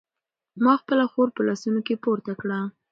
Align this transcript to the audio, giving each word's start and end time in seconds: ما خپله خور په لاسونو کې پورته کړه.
ما 0.63 0.73
خپله 0.81 1.05
خور 1.11 1.27
په 1.35 1.41
لاسونو 1.47 1.79
کې 1.87 2.01
پورته 2.03 2.31
کړه. 2.41 2.59